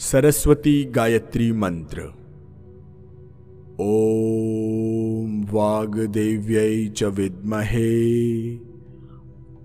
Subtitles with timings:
[0.00, 2.00] सरस्वती गायत्री मंत्र।
[3.80, 8.56] ॐ वाग्देव्यै च विद्महे,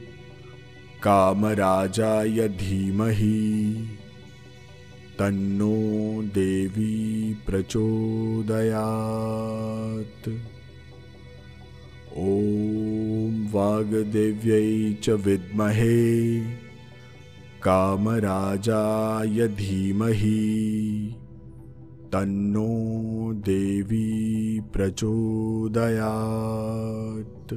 [1.03, 3.87] कामराजाय धीमहि।
[5.19, 10.29] तन्नो देवी प्रचोदयात्।
[12.17, 16.41] ॐ वाग्देव्यै च विद्महे।
[17.63, 21.15] कामराजाय धीमहि।
[22.11, 27.53] तन्नो देवी प्रचोदयात्।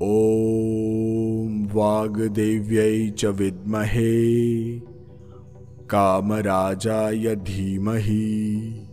[0.02, 4.38] ॐ वाग्देव्यै च विद्महे।
[5.90, 8.87] कामराजाय धीमहि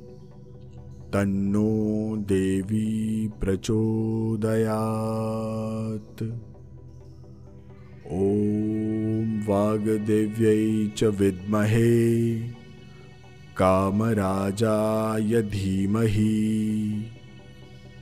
[1.15, 6.23] तन्नो देवी प्रचोदयात्।
[8.11, 12.39] ॐ वाग्देव्यै च विद्महे
[13.57, 17.03] कामराजाय धीमहि।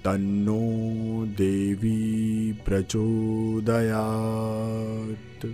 [0.06, 5.48] तन्नो देवी प्रचोदयात्।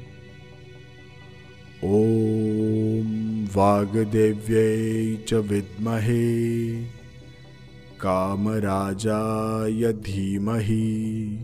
[1.84, 6.99] ॐ वाग्देव्यै च विद्महे
[8.02, 11.40] कामराजाय धीमहि।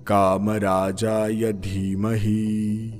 [0.06, 2.92] कामराजाय धीमहि।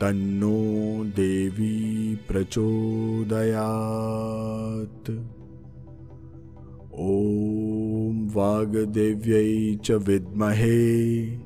[0.01, 5.11] तन्नो देवी प्रचोदयात्।
[6.99, 11.41] ॐ वाग्देव्यै च विद्महे।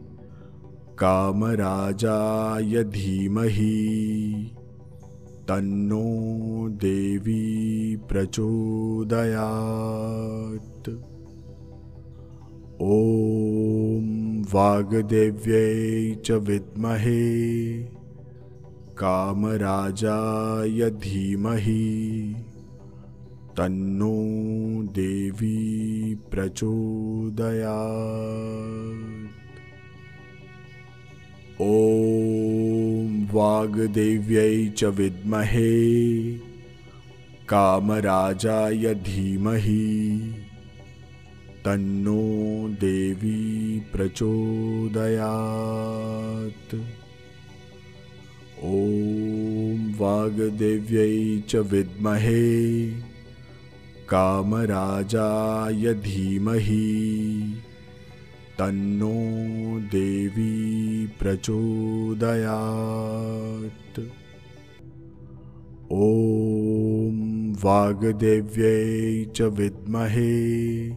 [1.00, 4.45] कामराजाय धीमहि
[5.50, 10.90] तन्नो देवी प्रचोदयात्।
[12.82, 17.84] ॐ वाग्देव्यै च विद्महे
[18.98, 22.36] कामराजाय धीमहि।
[23.58, 29.15] तन्नो देवी प्रचोदयात्।
[31.62, 36.38] ॐ वाग्देव्यै च विद्महे
[37.50, 40.34] कामराजाय धीमहि।
[41.66, 46.76] तन्नो देवी प्रचोदयात्।
[48.64, 52.92] ॐ वाग्देव्यै च विद्महे
[54.10, 57.54] कामराजाय धीमहि।
[58.60, 64.02] तन्नो देवी प्रचोदयात्।
[65.92, 70.90] ॐ वाग्देव्यै च विद्महे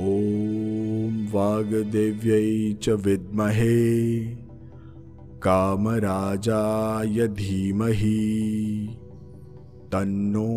[0.00, 3.80] ॐ वाग्देव्यै च विद्महे
[5.44, 8.20] कामराजाय धीमहि
[9.92, 10.52] तन्नो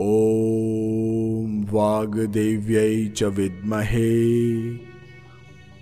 [0.00, 4.74] ॐ वाग्देव्यै च विद्महे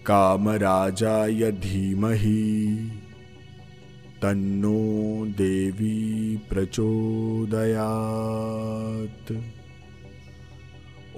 [0.07, 2.91] कामराजाय धीमहि।
[4.23, 9.33] तन्नो देवी प्रचोदयात्।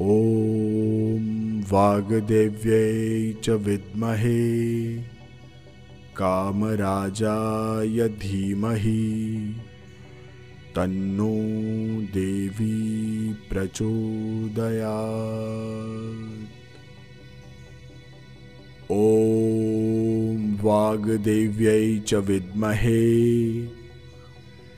[0.00, 4.98] ॐ वाग्देव्यै च विद्महे
[6.16, 9.54] कामराजाय धीमहि।
[10.76, 11.34] तन्नो
[12.14, 16.35] देवी प्रचोदयात्
[18.90, 23.00] ॐ वाग्देव्यै च विद्महे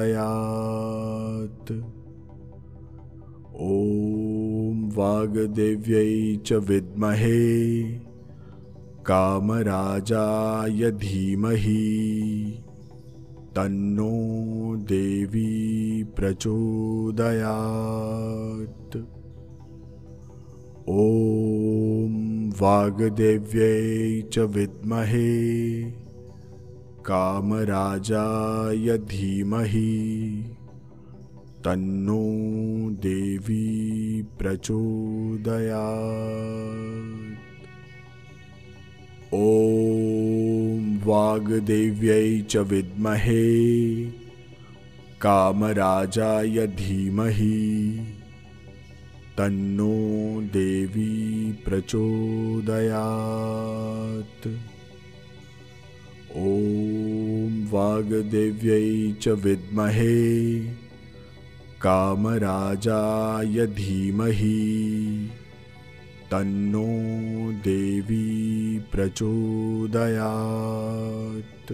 [3.69, 6.13] ॐ वाग्देव्यै
[6.45, 7.41] च विद्महे
[9.10, 11.81] कामराजाय धीमहि
[13.55, 18.98] तन्नो देवी प्रचोदयात्।
[20.89, 25.31] ॐ वाग्देव्यै च विद्महे
[27.05, 30.43] कामराजाय धीमहि।
[31.65, 32.24] तन्नो
[33.05, 33.67] देवी
[34.39, 37.23] प्रचोदयात्
[39.34, 43.46] ॐ वाग्देव्यै च विद्महे
[45.22, 48.00] कामराजाय धीमहि।
[49.38, 49.96] तन्नो
[50.42, 51.16] देवी
[51.51, 52.68] प्रचोदयात्।
[56.38, 60.20] ॐ वाग्देव्यै च विद्महे
[61.81, 64.60] कामराजाय धीमहि
[66.33, 71.74] तन्नो देवी प्रचोदयात्।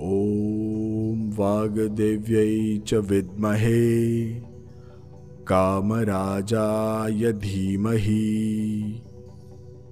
[0.03, 4.41] ॐ वाग्देव्यै च विद्महे।
[5.47, 9.03] कामराजाय धीमहि।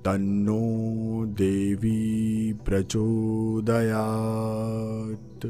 [0.08, 5.46] तन्नो देवी प्रचोदयात्।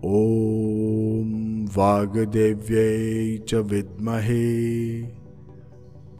[0.05, 5.03] ॐ वाग्देव्यै च विद्महे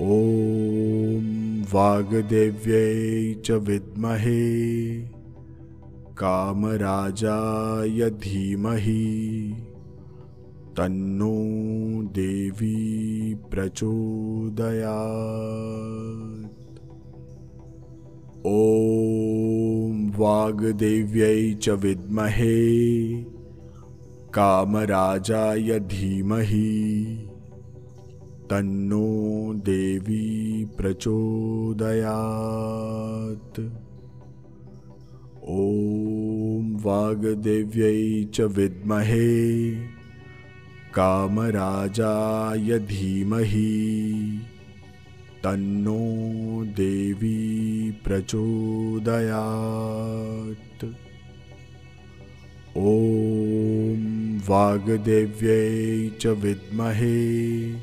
[0.02, 5.04] ॐ वाग्देव्यै च विद्महे
[6.18, 9.54] कामराजाय धीमहि।
[10.76, 16.31] तन्नो देवी प्रचोदयात्
[18.50, 22.54] ॐ वाग्देव्यै च विद्महे
[24.36, 26.70] कामराजाय धीमहि
[28.50, 29.10] तन्नो
[29.68, 30.26] देवी
[30.78, 31.80] प्रचोदयात्।
[35.58, 38.02] ॐ वाग्देव्यै
[38.34, 39.30] च विद्महे
[40.98, 43.70] कामराजाय धीमहि
[45.44, 46.02] तन्नो
[46.80, 47.38] देवी
[48.04, 50.84] प्रचोदयात्।
[52.76, 57.74] ॐ वाग्देव्यै च विद्महे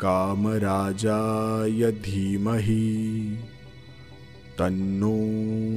[0.00, 3.36] कामराजाय धीमहि।
[4.58, 5.18] तन्नो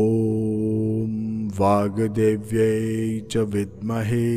[0.04, 1.12] ॐ
[1.58, 2.80] वाग्देव्यै
[3.30, 4.30] च विद्महे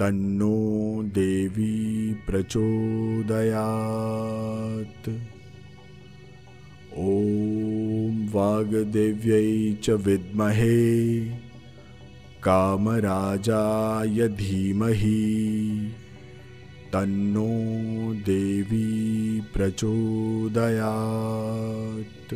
[0.00, 5.10] तन्नो देवी प्रचोदयात्।
[6.98, 11.39] ॐ वाग्देव्यै च विद्महे
[12.42, 15.90] कामराजाय धीमहि।
[16.92, 22.34] तन्नो देवी प्रचोदयात्।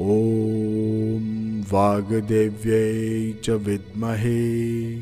[0.00, 5.00] ॐ वाग्देव्यै च विद्महे।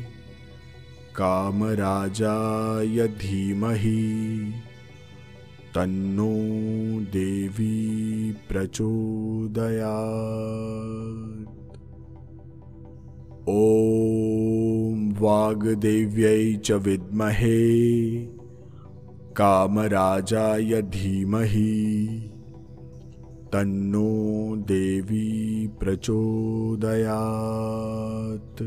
[1.15, 4.53] कामराजाय धीमहि।
[5.75, 6.35] तन्नो
[7.01, 11.32] देवी प्रचोदयात्
[13.49, 17.63] ॐ वाग्देव्यै च विद्महे
[19.37, 22.21] कामराजाय धीमहि।
[23.53, 28.63] तन्नो देवी प्रचोदयात्।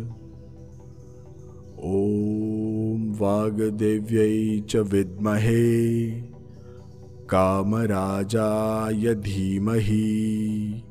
[1.85, 6.11] ॐ वाग्देव्यै च विद्महे
[7.31, 10.83] कामराजाय धीमहि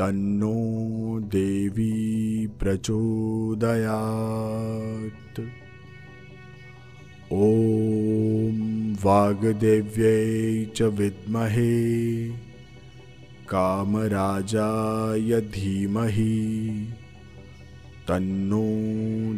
[0.00, 5.40] तन्नो देवी प्रचोदयात्।
[7.32, 12.28] ॐ वाग्देव्यै च विद्महे
[13.48, 16.86] कामराजाय धीमहि।
[18.08, 18.64] तन्नो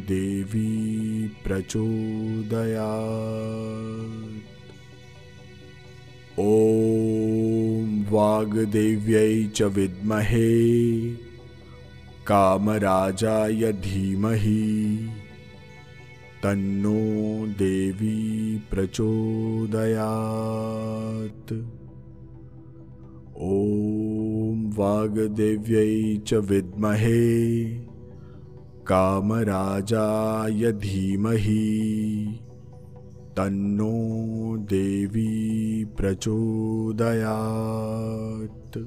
[0.08, 2.90] देवी प्रचोदया
[6.38, 11.14] ॐ वाग्देव्यै च विद्महे।
[12.26, 15.08] कामराजाय धीमहि।
[16.42, 21.54] तन्नो देवी प्रचोदयात्।
[23.42, 27.80] ॐ वाग्देव्यै च विद्महे।
[28.86, 32.40] कामराजाय धीमहि
[33.38, 38.78] तन्नो देवी प्रचोदयात्।